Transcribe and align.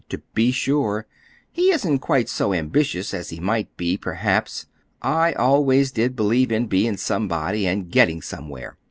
To 0.09 0.17
be 0.33 0.49
sure, 0.51 1.05
he 1.51 1.69
isn't 1.69 1.99
quite 1.99 2.27
so 2.27 2.55
ambitious 2.55 3.13
as 3.13 3.29
he 3.29 3.39
might 3.39 3.77
be, 3.77 3.97
perhaps. 3.97 4.65
I 4.99 5.33
always 5.33 5.91
did 5.91 6.15
believe 6.15 6.51
in 6.51 6.65
being 6.65 6.97
somebody, 6.97 7.67
and 7.67 7.87
getting 7.91 8.23
somewhere. 8.23 8.79